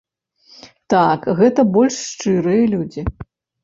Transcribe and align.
Так, 0.95 1.29
гэта 1.41 1.69
больш 1.79 1.95
шчырыя 2.09 2.63
людзі. 2.77 3.01